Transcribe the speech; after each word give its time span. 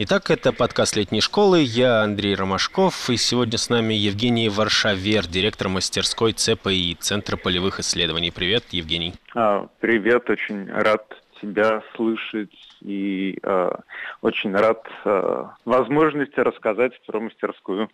Итак, 0.00 0.30
это 0.30 0.52
подкаст 0.52 0.94
летней 0.94 1.20
школы. 1.20 1.58
Я 1.60 2.02
Андрей 2.02 2.36
Ромашков, 2.36 3.10
и 3.10 3.16
сегодня 3.16 3.58
с 3.58 3.68
нами 3.68 3.94
Евгений 3.94 4.48
Варшавер, 4.48 5.26
директор 5.26 5.68
мастерской 5.68 6.32
ЦПИ, 6.32 6.96
Центра 7.00 7.36
полевых 7.36 7.80
исследований. 7.80 8.30
Привет, 8.30 8.62
Евгений. 8.70 9.14
А, 9.34 9.66
привет, 9.80 10.30
очень 10.30 10.70
рад 10.70 11.04
тебя 11.40 11.82
слышать 11.96 12.54
и 12.80 13.40
э, 13.42 13.70
очень 14.22 14.54
рад 14.54 14.86
э, 15.04 15.44
возможности 15.64 16.38
рассказать 16.38 16.92
про 17.04 17.18
мастерскую. 17.18 17.90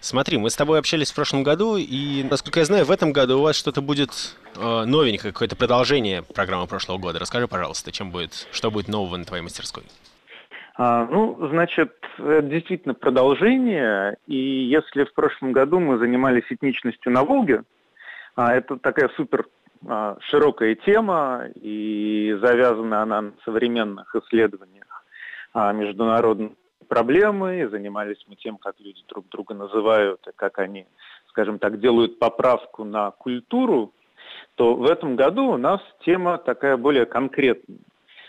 Смотри, 0.00 0.38
мы 0.38 0.48
с 0.48 0.56
тобой 0.56 0.78
общались 0.78 1.12
в 1.12 1.14
прошлом 1.14 1.42
году, 1.42 1.76
и, 1.76 2.22
насколько 2.22 2.60
я 2.60 2.64
знаю, 2.64 2.86
в 2.86 2.90
этом 2.90 3.12
году 3.12 3.40
у 3.40 3.42
вас 3.42 3.54
что-то 3.54 3.82
будет 3.82 4.34
э, 4.56 4.84
новенькое, 4.86 5.34
какое-то 5.34 5.56
продолжение 5.56 6.22
программы 6.22 6.66
прошлого 6.66 6.96
года. 6.96 7.18
Расскажи, 7.18 7.46
пожалуйста, 7.48 7.92
чем 7.92 8.10
будет, 8.10 8.48
что 8.50 8.70
будет 8.70 8.88
нового 8.88 9.18
на 9.18 9.26
твоей 9.26 9.42
мастерской? 9.42 9.84
А, 10.80 11.06
ну, 11.10 11.36
значит, 11.50 11.92
это 12.18 12.42
действительно 12.42 12.94
продолжение. 12.94 14.16
И 14.28 14.36
если 14.36 15.04
в 15.04 15.12
прошлом 15.12 15.50
году 15.50 15.80
мы 15.80 15.98
занимались 15.98 16.44
этничностью 16.50 17.10
на 17.10 17.24
Волге, 17.24 17.64
а, 18.36 18.54
это 18.54 18.76
такая 18.76 19.08
супер 19.16 19.46
а, 19.88 20.16
широкая 20.20 20.76
тема, 20.76 21.46
и 21.56 22.38
завязана 22.40 23.02
она 23.02 23.22
на 23.22 23.32
современных 23.44 24.14
исследованиях 24.14 25.04
международной 25.54 26.54
проблемы, 26.86 27.60
и 27.62 27.66
занимались 27.66 28.22
мы 28.28 28.36
тем, 28.36 28.58
как 28.58 28.76
люди 28.78 29.02
друг 29.08 29.28
друга 29.28 29.54
называют, 29.54 30.20
и 30.28 30.30
как 30.36 30.60
они, 30.60 30.86
скажем 31.30 31.58
так, 31.58 31.80
делают 31.80 32.20
поправку 32.20 32.84
на 32.84 33.10
культуру, 33.10 33.92
то 34.54 34.74
в 34.76 34.84
этом 34.84 35.16
году 35.16 35.46
у 35.46 35.56
нас 35.56 35.80
тема 36.04 36.38
такая 36.38 36.76
более 36.76 37.06
конкретная 37.06 37.78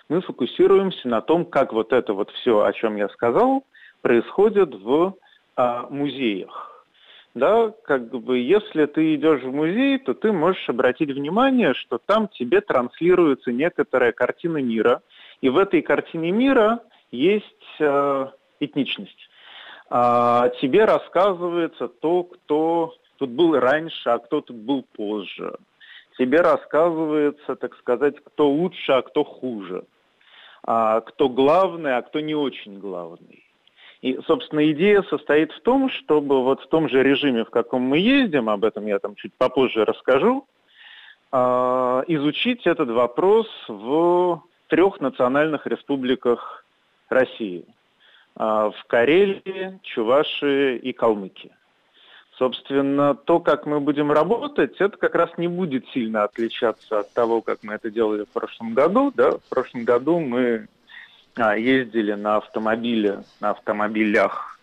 мы 0.10 0.22
фокусируемся 0.22 1.08
на 1.08 1.22
том, 1.22 1.46
как 1.46 1.72
вот 1.72 1.94
это 1.94 2.14
вот 2.14 2.32
все, 2.32 2.64
о 2.64 2.74
чем 2.74 2.98
я 2.98 3.08
сказал, 3.10 3.64
происходит 4.02 4.74
в 4.74 5.14
а, 5.56 5.88
музеях. 5.90 6.66
Да, 7.36 7.72
как 7.84 8.10
бы, 8.10 8.40
если 8.40 8.88
ты 8.88 9.14
идешь 9.14 9.44
в 9.44 9.54
музей, 9.54 10.00
то 10.00 10.16
ты 10.16 10.32
можешь 10.32 10.68
обратить 10.68 11.12
внимание, 11.12 11.76
что 11.76 12.00
там 12.00 12.28
тебе 12.28 12.60
транслируется 12.60 13.52
некоторая 13.52 14.12
картина 14.12 14.58
мира, 14.58 15.04
и 15.42 15.50
в 15.50 15.58
этой 15.60 15.84
картине 15.84 16.32
мира 16.32 16.80
есть 17.12 17.46
э, 17.80 18.28
этничность. 18.60 19.30
А, 19.92 20.50
тебе 20.60 20.86
рассказывается 20.86 21.88
то, 21.88 22.24
кто 22.24 22.96
тут 23.18 23.30
был 23.30 23.58
раньше, 23.60 24.10
а 24.10 24.18
кто 24.18 24.42
тут 24.42 24.58
был 24.58 24.84
позже. 24.96 25.56
Тебе 26.18 26.42
рассказывается, 26.42 27.56
так 27.56 27.76
сказать, 27.78 28.16
кто 28.24 28.50
лучше, 28.50 28.92
а 28.92 29.04
кто 29.04 29.24
хуже 29.24 29.86
кто 30.64 31.30
главный, 31.30 31.98
а 31.98 32.02
кто 32.02 32.20
не 32.20 32.36
очень 32.36 32.80
главный. 32.80 33.44
И, 34.02 34.18
собственно, 34.26 34.72
идея 34.72 35.02
состоит 35.04 35.52
в 35.52 35.62
том, 35.62 35.90
чтобы 35.90 36.44
вот 36.44 36.62
в 36.62 36.68
том 36.68 36.88
же 36.88 37.04
режиме, 37.04 37.44
в 37.44 37.50
каком 37.50 37.82
мы 37.82 37.98
ездим, 37.98 38.50
об 38.50 38.64
этом 38.64 38.86
я 38.86 39.00
там 39.00 39.16
чуть 39.16 39.34
попозже 39.34 39.84
расскажу, 39.84 40.46
а, 41.32 42.04
изучить 42.08 42.66
этот 42.66 42.90
вопрос 42.90 43.48
в 43.68 44.42
трех 44.68 45.02
национальных 45.02 45.68
республиках 45.68 46.66
России. 47.10 47.66
А, 48.36 48.72
в 48.72 48.86
Карелии, 48.86 49.80
Чувашии 49.84 50.78
и 50.78 50.94
Калмыкии. 50.94 51.52
Собственно, 52.40 53.16
то, 53.16 53.42
как 53.42 53.66
мы 53.66 53.82
будем 53.82 54.14
работать, 54.14 54.80
это 54.80 54.96
как 54.96 55.14
раз 55.14 55.30
не 55.36 55.50
будет 55.50 55.86
сильно 55.90 56.24
отличаться 56.24 57.00
от 57.00 57.12
того, 57.12 57.42
как 57.42 57.64
мы 57.64 57.74
это 57.74 57.92
делали 57.92 58.24
в 58.24 58.30
прошлом 58.30 58.74
году. 58.74 59.12
Да? 59.14 59.32
В 59.32 59.50
прошлом 59.50 59.84
году 59.84 60.20
мы 60.20 60.70
а, 61.36 61.58
ездили 61.58 62.14
на 62.14 62.38
автомобиле, 62.38 63.26
на 63.42 63.50
автомобилях 63.50 64.58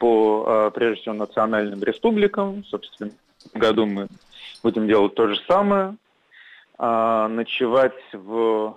по, 0.00 0.44
а, 0.44 0.70
прежде 0.70 1.02
всего, 1.02 1.14
национальным 1.14 1.80
республикам. 1.84 2.64
Собственно, 2.64 3.12
в 3.54 3.56
году 3.56 3.86
мы 3.86 4.08
будем 4.64 4.88
делать 4.88 5.14
то 5.14 5.28
же 5.28 5.36
самое. 5.46 5.94
А, 6.78 7.28
ночевать 7.28 7.94
в 8.12 8.76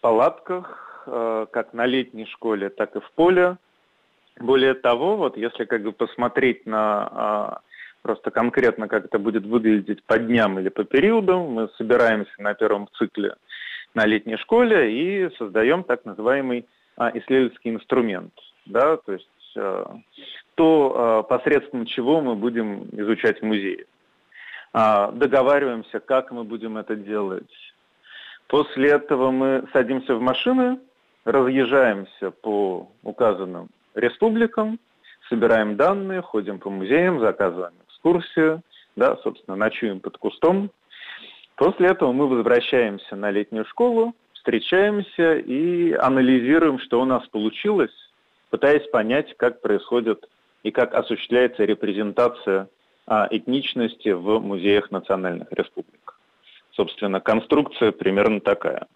палатках, 0.00 0.86
как 1.06 1.72
на 1.72 1.86
летней 1.86 2.26
школе, 2.26 2.68
так 2.68 2.94
и 2.94 3.00
в 3.00 3.10
поле. 3.16 3.56
Более 4.38 4.74
того, 4.74 5.16
вот 5.16 5.36
если 5.36 5.64
как 5.64 5.82
бы 5.82 5.90
посмотреть 5.90 6.66
на 6.66 7.62
просто 8.02 8.30
конкретно, 8.30 8.88
как 8.88 9.06
это 9.06 9.18
будет 9.18 9.44
выглядеть 9.44 10.02
по 10.04 10.18
дням 10.18 10.58
или 10.58 10.68
по 10.68 10.84
периодам. 10.84 11.52
Мы 11.52 11.68
собираемся 11.76 12.32
на 12.38 12.54
первом 12.54 12.88
цикле 12.98 13.34
на 13.94 14.06
летней 14.06 14.36
школе 14.36 14.92
и 14.92 15.34
создаем 15.36 15.84
так 15.84 16.04
называемый 16.04 16.66
а, 16.96 17.10
исследовательский 17.14 17.72
инструмент. 17.72 18.32
Да? 18.66 18.96
То 18.98 19.12
есть 19.12 19.28
а, 19.56 19.96
то, 20.54 20.94
а, 20.94 21.22
посредством 21.22 21.86
чего 21.86 22.20
мы 22.20 22.34
будем 22.36 22.88
изучать 22.92 23.40
в 23.40 23.44
музее. 23.44 23.86
А, 24.72 25.10
договариваемся, 25.10 26.00
как 26.00 26.30
мы 26.30 26.44
будем 26.44 26.76
это 26.76 26.94
делать. 26.94 27.50
После 28.46 28.90
этого 28.90 29.30
мы 29.30 29.68
садимся 29.72 30.14
в 30.14 30.20
машины, 30.20 30.78
разъезжаемся 31.24 32.30
по 32.30 32.88
указанным 33.02 33.68
республикам, 33.94 34.78
собираем 35.28 35.76
данные, 35.76 36.22
ходим 36.22 36.58
по 36.58 36.70
музеям, 36.70 37.20
заказываем 37.20 37.74
экскурсию, 38.00 38.62
да, 38.96 39.16
собственно, 39.22 39.56
ночуем 39.56 40.00
под 40.00 40.16
кустом. 40.18 40.70
После 41.56 41.88
этого 41.88 42.12
мы 42.12 42.26
возвращаемся 42.26 43.16
на 43.16 43.30
летнюю 43.30 43.66
школу, 43.66 44.14
встречаемся 44.32 45.36
и 45.36 45.92
анализируем, 45.92 46.78
что 46.78 47.00
у 47.00 47.04
нас 47.04 47.26
получилось, 47.28 47.94
пытаясь 48.48 48.88
понять, 48.90 49.36
как 49.36 49.60
происходит 49.60 50.26
и 50.62 50.70
как 50.70 50.94
осуществляется 50.94 51.64
репрезентация 51.64 52.68
а, 53.06 53.28
этничности 53.30 54.10
в 54.10 54.40
музеях 54.40 54.90
национальных 54.90 55.48
республик. 55.52 56.18
Собственно, 56.72 57.20
конструкция 57.20 57.92
примерно 57.92 58.40
такая. 58.40 58.86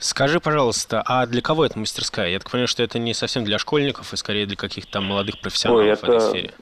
Скажи, 0.00 0.40
пожалуйста, 0.40 1.02
а 1.04 1.26
для 1.26 1.42
кого 1.42 1.66
эта 1.66 1.78
мастерская? 1.78 2.30
Я 2.30 2.38
так 2.38 2.50
понимаю, 2.50 2.68
что 2.68 2.82
это 2.82 2.98
не 2.98 3.12
совсем 3.12 3.44
для 3.44 3.58
школьников, 3.58 4.14
и 4.14 4.16
скорее 4.16 4.46
для 4.46 4.56
каких-то 4.56 4.92
там 4.92 5.04
молодых 5.04 5.38
профессионалов 5.38 5.84
Ой, 5.84 5.90
это, 5.90 6.06
в 6.06 6.08
этой 6.08 6.20
сфере. 6.20 6.54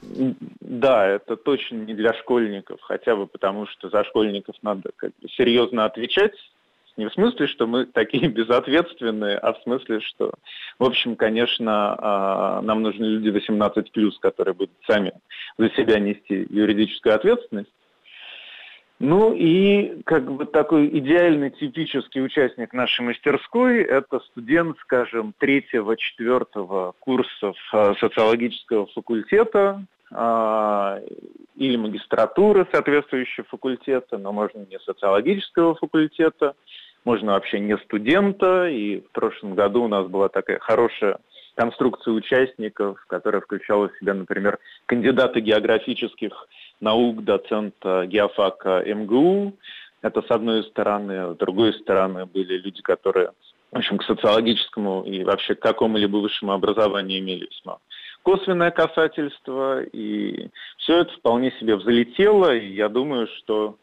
Да, 0.59 1.07
это 1.07 1.37
точно 1.37 1.77
не 1.77 1.93
для 1.93 2.13
школьников, 2.15 2.81
хотя 2.81 3.15
бы 3.15 3.27
потому, 3.27 3.65
что 3.67 3.89
за 3.89 4.03
школьников 4.03 4.57
надо 4.61 4.91
как 4.93 5.11
бы 5.21 5.29
серьезно 5.29 5.85
отвечать. 5.85 6.33
Не 6.97 7.07
в 7.07 7.13
смысле, 7.13 7.47
что 7.47 7.65
мы 7.65 7.85
такие 7.85 8.27
безответственные, 8.27 9.37
а 9.37 9.53
в 9.53 9.63
смысле, 9.63 10.01
что, 10.01 10.33
в 10.77 10.83
общем, 10.83 11.15
конечно, 11.15 11.95
а, 11.97 12.61
нам 12.61 12.83
нужны 12.83 13.05
люди 13.05 13.29
18+, 13.29 14.11
которые 14.19 14.53
будут 14.53 14.75
сами 14.85 15.13
за 15.57 15.69
себя 15.69 15.97
нести 15.99 16.45
юридическую 16.49 17.15
ответственность. 17.15 17.71
Ну 18.99 19.33
и 19.33 20.01
как 20.03 20.29
бы 20.29 20.45
такой 20.45 20.87
идеальный 20.99 21.51
типический 21.51 22.23
участник 22.23 22.73
нашей 22.73 23.05
мастерской– 23.05 23.81
это 23.83 24.19
студент, 24.19 24.77
скажем, 24.81 25.33
третьего-четвертого 25.37 26.93
курсов 26.99 27.55
э, 27.73 27.93
социологического 27.97 28.87
факультета 28.87 29.85
а, 30.11 30.99
или 31.55 31.77
магистратуры 31.77 32.67
соответствующего 32.73 33.45
факультета, 33.49 34.17
но 34.17 34.33
можно 34.33 34.65
не 34.69 34.79
социологического 34.79 35.75
факультета, 35.75 36.55
можно 37.05 37.33
вообще 37.33 37.61
не 37.61 37.77
студента. 37.77 38.67
И 38.67 38.99
в 38.99 39.11
прошлом 39.11 39.55
году 39.55 39.83
у 39.83 39.87
нас 39.87 40.07
была 40.07 40.27
такая 40.27 40.59
хорошая 40.59 41.19
конструкция 41.59 42.13
участников, 42.13 43.03
которая 43.07 43.41
включала 43.41 43.89
в 43.89 43.97
себя, 43.99 44.13
например, 44.13 44.59
кандидата 44.85 45.41
географических 45.41 46.31
наук, 46.79 47.25
доцента 47.25 48.05
геофака 48.05 48.81
МГУ. 48.85 49.57
Это 50.01 50.21
с 50.21 50.31
одной 50.31 50.63
стороны. 50.63 51.33
С 51.33 51.37
другой 51.37 51.73
стороны 51.73 52.25
были 52.25 52.57
люди, 52.59 52.81
которые 52.81 53.31
в 53.73 53.77
общем, 53.77 53.97
к 53.97 54.05
социологическому 54.05 55.03
и 55.03 55.25
вообще 55.25 55.53
к 55.53 55.59
какому-либо 55.59 56.17
высшему 56.17 56.53
образованию 56.53 57.19
имели 57.19 57.45
весьма 57.45 57.77
косвенное 58.23 58.71
касательство, 58.71 59.81
и 59.81 60.49
все 60.77 61.01
это 61.01 61.11
вполне 61.13 61.51
себе 61.59 61.75
взлетело, 61.75 62.53
и 62.53 62.73
я 62.73 62.89
думаю, 62.89 63.27
что 63.37 63.77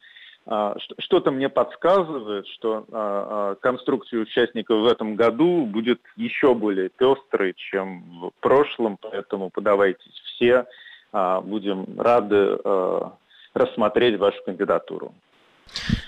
что-то 0.98 1.32
мне 1.32 1.48
подсказывает, 1.48 2.46
что 2.48 2.84
а, 2.92 2.92
а, 2.92 3.54
конструкция 3.56 4.20
участников 4.20 4.82
в 4.82 4.86
этом 4.86 5.16
году 5.16 5.66
будет 5.66 6.00
еще 6.16 6.54
более 6.54 6.88
пестрой, 6.88 7.54
чем 7.56 8.04
в 8.20 8.30
прошлом, 8.40 8.96
поэтому 9.00 9.50
подавайтесь 9.50 10.12
все, 10.24 10.66
будем 11.12 11.98
рады 11.98 12.58
рассмотреть 13.54 14.18
вашу 14.18 14.42
кандидатуру. 14.44 15.14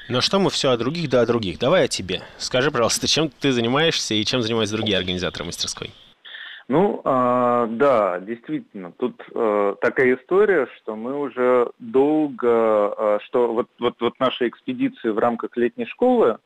Но 0.09 0.21
что 0.21 0.39
мы 0.39 0.51
все 0.51 0.71
о 0.71 0.77
других, 0.77 1.09
да 1.09 1.23
о 1.23 1.27
других. 1.27 1.59
Давай 1.59 1.85
о 1.85 1.89
тебе. 1.89 2.23
Скажи, 2.37 2.71
пожалуйста, 2.71 3.07
чем 3.09 3.31
ты 3.31 3.53
занимаешься 3.53 4.15
и 4.15 4.25
чем 4.25 4.43
занимаются 4.43 4.77
другие 4.77 4.99
организаторы 4.99 5.45
мастерской? 5.45 5.91
Ну, 6.69 7.01
э, 7.03 7.67
да, 7.71 8.21
действительно, 8.21 8.93
тут 8.93 9.15
э, 9.35 9.75
такая 9.81 10.17
история, 10.17 10.69
что 10.77 10.97
мы 10.97 11.19
уже 11.19 11.71
долго, 11.79 12.95
э, 12.97 13.19
что 13.25 13.55
вот, 13.55 13.69
вот, 13.79 13.95
вот 14.01 14.21
наша 14.21 14.47
экспедиция 14.47 15.15
в 15.15 15.19
рамках 15.19 15.57
летней 15.57 15.87
школы, 15.87 16.37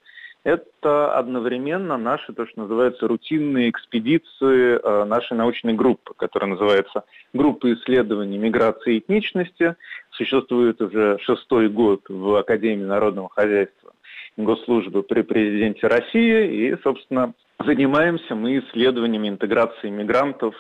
это 0.45 1.17
одновременно 1.17 1.97
наши, 1.97 2.33
то, 2.33 2.47
что 2.47 2.63
называется, 2.63 3.09
рутинные 3.09 3.71
экспедиции 3.71 4.79
э, 4.81 5.05
нашей 5.05 5.37
научной 5.37 5.75
группы, 5.75 6.15
которая 6.17 6.51
называется 6.51 7.03
«Группа 7.33 7.73
исследований 7.73 8.39
миграции 8.39 8.95
и 8.95 8.99
этничности». 8.99 9.75
Существует 10.13 10.81
уже 10.81 11.19
шестой 11.21 11.69
год 11.69 12.03
в 12.09 12.37
Академии 12.37 12.85
народного 12.85 13.29
хозяйства 13.29 13.93
госслужбы 14.37 15.03
при 15.03 15.23
президенте 15.23 15.87
России. 15.87 16.69
И, 16.69 16.77
собственно, 16.83 17.35
занимаемся 17.65 18.35
мы 18.35 18.59
исследованиями 18.59 19.29
интеграции 19.29 19.91
мигрантов 19.91 20.55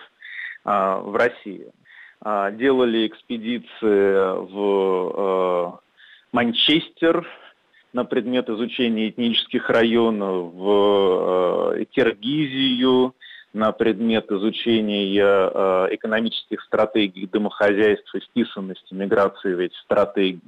а, 0.64 0.98
в 0.98 1.14
России. 1.16 1.66
А, 2.20 2.50
делали 2.50 3.06
экспедиции 3.06 3.72
в 3.82 5.78
э, 5.80 5.88
Манчестер, 6.32 7.26
на 7.92 8.04
предмет 8.04 8.48
изучения 8.48 9.10
этнических 9.10 9.68
районов 9.68 10.54
в 10.54 11.74
э, 11.76 11.84
Киргизию, 11.90 13.14
на 13.52 13.72
предмет 13.72 14.30
изучения 14.30 15.20
э, 15.20 15.94
экономических 15.94 16.62
стратегий 16.62 17.26
домохозяйства, 17.26 18.20
вписанности 18.20 18.94
миграции 18.94 19.54
в 19.54 19.58
эти 19.58 19.74
стратегии, 19.84 20.40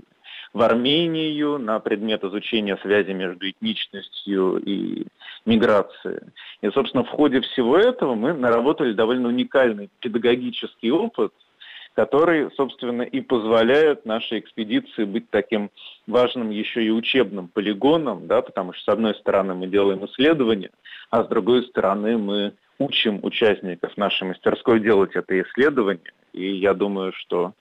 в 0.55 0.63
Армению, 0.63 1.59
на 1.59 1.79
предмет 1.81 2.25
изучения 2.25 2.79
связи 2.79 3.11
между 3.11 3.51
этничностью 3.51 4.57
и 4.59 5.07
миграцией. 5.45 6.21
И, 6.63 6.71
собственно, 6.71 7.05
в 7.05 7.09
ходе 7.09 7.43
всего 7.43 7.77
этого 7.77 8.15
мы 8.15 8.33
наработали 8.33 8.95
довольно 8.95 9.29
уникальный 9.29 9.91
педагогический 10.01 10.91
опыт– 10.91 11.33
который, 11.95 12.51
собственно, 12.57 13.03
и 13.03 13.21
позволяет 13.21 14.05
нашей 14.05 14.41
экспедиции 14.41 15.05
быть 15.05 15.31
таким 15.31 15.71
важным 16.07 16.51
еще 16.51 16.85
и 16.85 16.91
учебным 16.91 17.49
полигоном, 17.49 18.27
да, 18.27 18.43
потому 18.43 18.73
что, 18.73 18.85
с 18.85 18.89
одной 18.95 19.15
стороны, 19.15 19.55
мы 19.55 19.69
делаем 19.69 20.05
исследования, 20.07 20.71
а 21.11 21.25
с 21.25 21.29
другой 21.29 21.63
стороны, 21.65 22.19
мы 22.19 22.55
учим 22.79 23.21
участников 23.23 23.97
нашей 23.97 24.27
мастерской 24.27 24.81
делать 24.81 25.15
это 25.15 25.41
исследование. 25.41 26.13
И 26.33 26.57
я 26.57 26.75
думаю, 26.75 27.13
что 27.13 27.53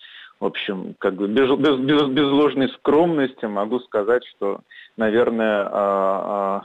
в 0.43 0.45
общем, 0.45 0.93
как 0.99 1.15
бы 1.15 1.29
без, 1.29 1.49
без, 1.57 1.79
без, 1.79 2.07
без 2.09 2.25
ложной 2.25 2.67
скромности 2.71 3.45
могу 3.45 3.79
сказать, 3.79 4.23
что, 4.25 4.59
наверное, 4.97 5.69
а, 5.71 5.71
а, 5.71 6.63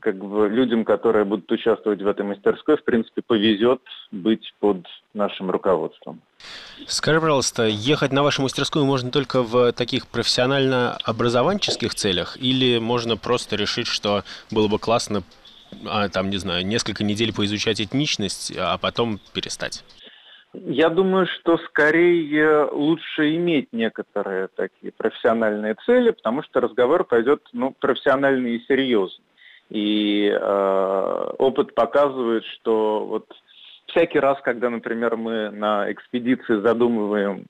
как 0.00 0.16
бы 0.16 0.48
людям, 0.48 0.84
которые 0.84 1.24
будут 1.24 1.50
участвовать 1.52 2.02
в 2.02 2.08
этой 2.08 2.26
мастерской, 2.26 2.76
в 2.76 2.82
принципе, 2.82 3.22
повезет 3.24 3.80
быть 4.10 4.52
под 4.58 4.78
нашим 5.12 5.52
руководством. 5.52 6.22
Скажи, 6.88 7.20
пожалуйста, 7.20 7.66
ехать 7.66 8.12
на 8.12 8.24
вашу 8.24 8.42
мастерскую 8.42 8.84
можно 8.84 9.12
только 9.12 9.44
в 9.44 9.70
таких 9.70 10.08
профессионально-образованческих 10.08 11.94
целях 11.94 12.36
или 12.40 12.78
можно 12.78 13.16
просто 13.16 13.54
решить, 13.54 13.86
что 13.86 14.24
было 14.50 14.66
бы 14.66 14.80
классно, 14.80 15.22
а, 15.86 16.08
там, 16.08 16.30
не 16.30 16.38
знаю, 16.38 16.66
несколько 16.66 17.04
недель 17.04 17.32
поизучать 17.32 17.80
этничность, 17.80 18.52
а 18.58 18.76
потом 18.76 19.20
перестать? 19.32 19.84
Я 20.54 20.88
думаю, 20.88 21.26
что 21.26 21.58
скорее 21.58 22.66
лучше 22.70 23.34
иметь 23.34 23.72
некоторые 23.72 24.48
такие 24.54 24.92
профессиональные 24.92 25.74
цели, 25.84 26.10
потому 26.12 26.42
что 26.44 26.60
разговор 26.60 27.04
пойдет 27.04 27.42
ну, 27.52 27.72
профессиональный 27.72 28.56
и 28.56 28.64
серьезный. 28.66 29.24
И 29.70 30.28
э, 30.28 31.30
опыт 31.38 31.74
показывает, 31.74 32.44
что 32.44 33.04
вот 33.04 33.26
всякий 33.86 34.20
раз, 34.20 34.40
когда, 34.42 34.70
например, 34.70 35.16
мы 35.16 35.50
на 35.50 35.90
экспедиции 35.90 36.60
задумываем 36.60 37.46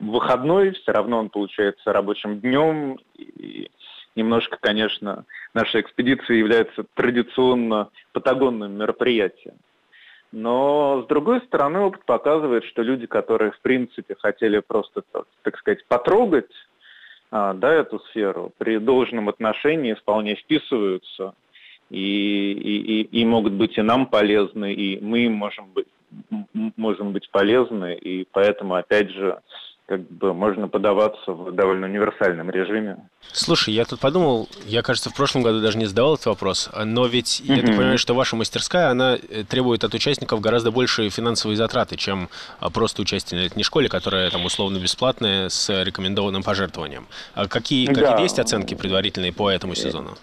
выходной, 0.00 0.72
все 0.72 0.90
равно 0.90 1.18
он 1.18 1.28
получается 1.28 1.92
рабочим 1.92 2.40
днем. 2.40 2.98
И 3.16 3.70
немножко, 4.16 4.58
конечно, 4.60 5.24
наша 5.54 5.80
экспедиция 5.80 6.36
является 6.38 6.84
традиционно 6.94 7.90
патагонным 8.12 8.76
мероприятием. 8.76 9.54
Но, 10.32 11.02
с 11.02 11.06
другой 11.08 11.40
стороны, 11.42 11.80
опыт 11.80 12.04
показывает, 12.04 12.64
что 12.64 12.82
люди, 12.82 13.06
которые, 13.06 13.50
в 13.50 13.60
принципе, 13.60 14.14
хотели 14.16 14.60
просто, 14.60 15.02
так 15.42 15.58
сказать, 15.58 15.84
потрогать 15.86 16.50
а, 17.32 17.54
да, 17.54 17.72
эту 17.72 17.98
сферу, 18.10 18.52
при 18.58 18.78
должном 18.78 19.28
отношении 19.28 19.94
вполне 19.94 20.36
вписываются. 20.36 21.34
И, 21.90 22.52
и, 22.52 23.00
и, 23.00 23.20
и 23.20 23.24
могут 23.24 23.54
быть 23.54 23.76
и 23.76 23.82
нам 23.82 24.06
полезны, 24.06 24.72
и 24.72 25.04
мы 25.04 25.28
можем 25.28 25.72
быть, 25.72 25.88
можем 26.76 27.12
быть 27.12 27.28
полезны, 27.30 27.96
и 27.96 28.24
поэтому, 28.30 28.74
опять 28.74 29.10
же, 29.10 29.40
как 29.90 30.08
бы 30.08 30.32
можно 30.32 30.68
подаваться 30.68 31.32
в 31.32 31.52
довольно 31.52 31.88
универсальном 31.88 32.48
режиме. 32.48 32.96
Слушай, 33.32 33.74
я 33.74 33.84
тут 33.84 33.98
подумал, 33.98 34.48
я, 34.64 34.82
кажется, 34.82 35.10
в 35.10 35.16
прошлом 35.16 35.42
году 35.42 35.60
даже 35.60 35.78
не 35.78 35.86
задавал 35.86 36.14
этот 36.14 36.26
вопрос, 36.26 36.70
но 36.84 37.06
ведь 37.06 37.42
mm-hmm. 37.44 37.56
я 37.56 37.62
так 37.62 37.76
понимаю, 37.76 37.98
что 37.98 38.14
ваша 38.14 38.36
мастерская, 38.36 38.90
она 38.90 39.16
э, 39.16 39.42
требует 39.42 39.82
от 39.82 39.92
участников 39.92 40.40
гораздо 40.40 40.70
большие 40.70 41.10
финансовые 41.10 41.56
затраты, 41.56 41.96
чем 41.96 42.28
а, 42.60 42.70
просто 42.70 43.02
участие 43.02 43.40
на 43.40 43.44
летней 43.44 43.64
школе, 43.64 43.88
которая 43.88 44.30
там 44.30 44.44
условно 44.44 44.78
бесплатная 44.78 45.48
с 45.48 45.82
рекомендованным 45.82 46.44
пожертвованием. 46.44 47.08
А 47.34 47.48
какие, 47.48 47.86
какие 47.86 48.04
да. 48.04 48.20
есть 48.20 48.38
оценки 48.38 48.76
предварительные 48.76 49.32
по 49.32 49.50
этому 49.50 49.74
сезону? 49.74 50.16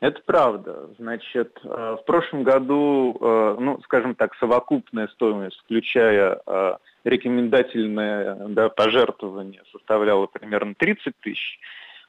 Это 0.00 0.20
правда. 0.26 0.90
Значит, 0.98 1.58
э, 1.64 1.96
в 2.00 2.04
прошлом 2.04 2.42
году, 2.42 3.16
э, 3.18 3.56
ну, 3.58 3.80
скажем 3.84 4.14
так, 4.14 4.34
совокупная 4.36 5.08
стоимость, 5.08 5.56
включая 5.64 6.38
э, 6.46 6.76
рекомендательное 7.04 8.34
да, 8.48 8.68
пожертвование, 8.68 9.62
составляла 9.72 10.26
примерно 10.26 10.74
30 10.74 11.14
тысяч. 11.20 11.58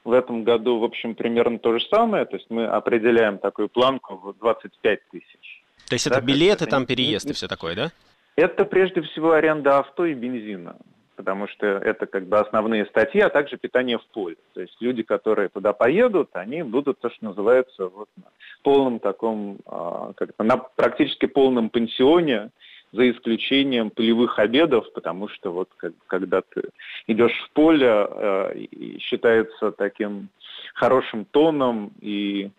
В 0.03 0.11
этом 0.11 0.43
году, 0.43 0.79
в 0.79 0.83
общем, 0.83 1.15
примерно 1.15 1.59
то 1.59 1.77
же 1.77 1.85
самое. 1.89 2.25
То 2.25 2.35
есть 2.35 2.49
мы 2.49 2.65
определяем 2.65 3.37
такую 3.37 3.69
планку 3.69 4.15
в 4.17 4.37
25 4.37 4.99
тысяч. 5.09 5.63
То 5.87 5.95
есть 5.95 6.09
да, 6.09 6.17
это 6.17 6.25
билеты, 6.25 6.65
там 6.65 6.85
переезд 6.85 7.29
и 7.29 7.33
все 7.33 7.47
такое, 7.47 7.75
да? 7.75 7.91
Это 8.35 8.65
прежде 8.65 9.01
всего 9.01 9.31
аренда 9.31 9.79
авто 9.79 10.05
и 10.05 10.13
бензина 10.13 10.75
потому 11.17 11.47
что 11.47 11.65
это 11.65 12.05
как 12.05 12.27
бы 12.27 12.37
основные 12.39 12.85
статьи, 12.85 13.19
а 13.19 13.29
также 13.29 13.57
питание 13.57 13.97
в 13.97 14.05
поле. 14.05 14.37
То 14.53 14.61
есть 14.61 14.77
люди, 14.79 15.03
которые 15.03 15.49
туда 15.49 15.73
поедут, 15.73 16.29
они 16.33 16.63
будут 16.63 16.99
то, 16.99 17.09
что 17.09 17.25
называется 17.25 17.87
вот 17.87 18.07
на 18.15 18.29
полном 18.63 18.99
таком, 18.99 19.57
а, 19.65 20.13
как-то 20.15 20.43
на 20.43 20.57
практически 20.57 21.25
полном 21.25 21.69
пансионе, 21.69 22.51
за 22.93 23.11
исключением 23.11 23.89
полевых 23.89 24.39
обедов, 24.39 24.91
потому 24.93 25.27
что 25.27 25.51
вот 25.51 25.69
как, 25.75 25.91
когда 26.07 26.41
ты 26.41 26.69
идешь 27.07 27.37
в 27.45 27.51
поле, 27.51 27.85
э, 27.89 28.65
считается 28.99 29.71
таким 29.73 30.29
хорошим 30.73 31.25
тоном 31.25 31.91
и 31.99 32.49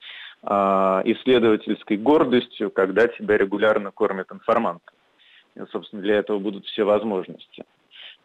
э, 0.43 0.47
исследовательской 0.47 1.97
гордостью, 1.97 2.71
когда 2.71 3.09
тебя 3.09 3.39
регулярно 3.39 3.91
кормят 3.91 4.31
информантом. 4.31 4.95
И, 5.55 5.61
собственно, 5.73 6.03
для 6.03 6.17
этого 6.17 6.39
будут 6.39 6.67
все 6.67 6.85
возможности. 6.85 7.65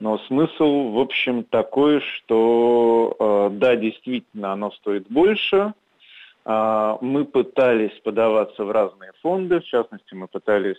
Но 0.03 0.17
смысл, 0.27 0.89
в 0.89 0.99
общем, 0.99 1.45
такой, 1.45 2.01
что 2.01 3.15
э, 3.17 3.49
да, 3.53 3.77
действительно, 3.77 4.51
оно 4.51 4.69
стоит 4.71 5.07
больше. 5.07 5.73
Э, 6.43 6.97
мы 6.99 7.23
пытались 7.23 7.97
подаваться 8.03 8.65
в 8.65 8.71
разные 8.71 9.13
фонды, 9.21 9.61
в 9.61 9.63
частности, 9.63 10.13
мы 10.13 10.27
пытались 10.27 10.75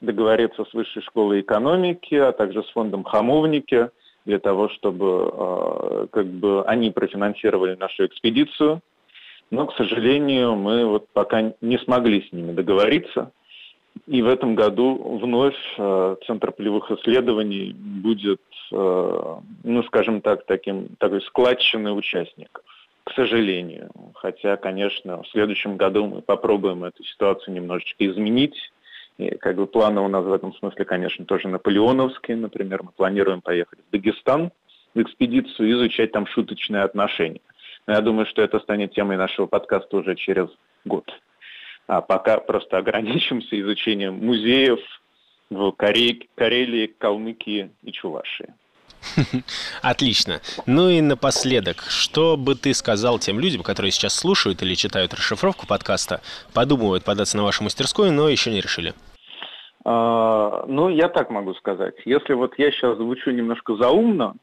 договориться 0.00 0.64
с 0.64 0.72
Высшей 0.72 1.02
школой 1.02 1.42
экономики, 1.42 2.14
а 2.14 2.32
также 2.32 2.62
с 2.62 2.70
фондом 2.70 3.04
«Хамовники», 3.04 3.90
для 4.24 4.38
того, 4.38 4.70
чтобы 4.70 5.30
э, 5.30 6.06
как 6.10 6.24
бы 6.24 6.64
они 6.64 6.90
профинансировали 6.90 7.74
нашу 7.74 8.06
экспедицию. 8.06 8.80
Но, 9.50 9.66
к 9.66 9.76
сожалению, 9.76 10.54
мы 10.54 10.86
вот 10.86 11.06
пока 11.12 11.52
не 11.60 11.76
смогли 11.80 12.26
с 12.26 12.32
ними 12.32 12.52
договориться. 12.52 13.30
И 14.06 14.22
в 14.22 14.28
этом 14.28 14.54
году 14.54 15.18
вновь 15.18 15.56
э, 15.78 16.16
Центр 16.26 16.52
полевых 16.52 16.90
исследований 16.90 17.72
будет, 17.72 18.40
э, 18.72 19.36
ну, 19.62 19.82
скажем 19.84 20.20
так, 20.20 20.44
таким, 20.46 20.88
такой 20.98 21.22
складчиной 21.22 21.96
участников, 21.96 22.64
к 23.04 23.12
сожалению. 23.12 23.90
Хотя, 24.14 24.56
конечно, 24.56 25.22
в 25.22 25.28
следующем 25.28 25.76
году 25.76 26.06
мы 26.06 26.22
попробуем 26.22 26.84
эту 26.84 27.02
ситуацию 27.04 27.54
немножечко 27.54 28.06
изменить. 28.06 28.56
И 29.16 29.30
как 29.36 29.56
бы 29.56 29.66
планы 29.66 30.00
у 30.00 30.08
нас 30.08 30.24
в 30.24 30.32
этом 30.32 30.52
смысле, 30.54 30.84
конечно, 30.84 31.24
тоже 31.24 31.48
наполеоновские. 31.48 32.36
Например, 32.36 32.82
мы 32.82 32.90
планируем 32.90 33.40
поехать 33.40 33.78
в 33.78 33.90
Дагестан 33.92 34.50
в 34.94 35.00
экспедицию 35.00 35.68
и 35.68 35.72
изучать 35.72 36.12
там 36.12 36.26
шуточные 36.26 36.82
отношения. 36.82 37.40
Но 37.86 37.94
я 37.94 38.00
думаю, 38.00 38.26
что 38.26 38.42
это 38.42 38.58
станет 38.60 38.92
темой 38.92 39.16
нашего 39.16 39.46
подкаста 39.46 39.96
уже 39.96 40.14
через 40.14 40.48
год. 40.84 41.04
А 41.86 42.00
пока 42.00 42.38
просто 42.38 42.78
ограничимся 42.78 43.60
изучением 43.60 44.24
музеев 44.24 44.80
в 45.50 45.72
Коре... 45.72 46.20
Карелии, 46.34 46.86
Калмыкии 46.86 47.70
и 47.82 47.92
Чувашии. 47.92 48.54
Отлично. 49.82 50.40
Ну 50.66 50.88
и 50.88 51.00
напоследок, 51.00 51.82
что 51.88 52.36
бы 52.36 52.54
ты 52.54 52.72
сказал 52.74 53.18
тем 53.18 53.38
людям, 53.38 53.62
которые 53.62 53.92
сейчас 53.92 54.14
слушают 54.14 54.62
или 54.62 54.74
читают 54.74 55.12
расшифровку 55.12 55.66
подкаста, 55.66 56.20
подумывают 56.54 57.04
податься 57.04 57.36
на 57.36 57.42
вашу 57.42 57.64
мастерскую, 57.64 58.12
но 58.12 58.28
еще 58.28 58.50
не 58.50 58.60
решили? 58.60 58.94
А, 59.84 60.64
ну, 60.66 60.88
я 60.88 61.08
так 61.08 61.30
могу 61.30 61.54
сказать. 61.54 61.94
Если 62.04 62.32
вот 62.32 62.54
я 62.58 62.70
сейчас 62.70 62.96
звучу 62.96 63.30
немножко 63.30 63.76
заумно, 63.76 64.34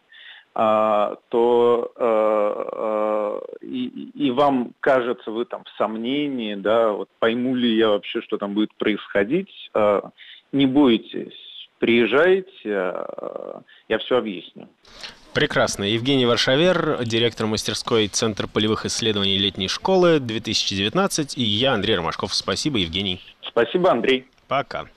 то 0.53 1.91
э, 1.95 3.39
э, 3.61 3.65
и, 3.65 4.11
и 4.15 4.31
вам 4.31 4.73
кажется, 4.81 5.31
вы 5.31 5.45
там 5.45 5.63
в 5.63 5.69
сомнении, 5.77 6.55
да, 6.55 6.91
вот 6.91 7.09
пойму 7.19 7.55
ли 7.55 7.75
я 7.75 7.89
вообще, 7.89 8.21
что 8.21 8.37
там 8.37 8.53
будет 8.53 8.73
происходить, 8.75 9.69
э, 9.73 10.01
не 10.51 10.65
бойтесь, 10.65 11.69
приезжайте, 11.79 12.49
я 12.65 13.97
все 13.99 14.17
объясню. 14.17 14.67
Прекрасно. 15.33 15.85
Евгений 15.85 16.25
Варшавер, 16.25 17.05
директор 17.05 17.47
мастерской 17.47 18.09
Центр 18.09 18.47
полевых 18.47 18.85
исследований 18.85 19.37
летней 19.37 19.69
школы 19.69 20.19
2019. 20.19 21.37
И 21.37 21.41
я, 21.41 21.71
Андрей 21.71 21.95
Ромашков. 21.95 22.33
Спасибо, 22.33 22.79
Евгений. 22.79 23.21
Спасибо, 23.41 23.91
Андрей. 23.91 24.27
Пока. 24.49 24.87